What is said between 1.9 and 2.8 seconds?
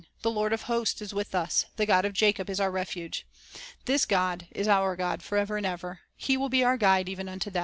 of Jacob is our